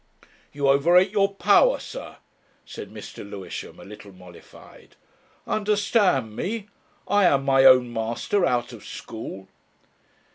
"You 0.51 0.67
overrate 0.67 1.11
your 1.11 1.31
power, 1.35 1.77
sir," 1.77 2.15
said 2.65 2.89
Mr. 2.91 3.17
Lewisham, 3.23 3.79
a 3.79 3.85
little 3.85 4.11
mollified. 4.11 4.95
"Understand 5.45 6.35
me! 6.35 6.69
I 7.07 7.25
am 7.25 7.45
my 7.45 7.65
own 7.65 7.93
master 7.93 8.43
out 8.43 8.73
of 8.73 8.83
school." 8.83 9.47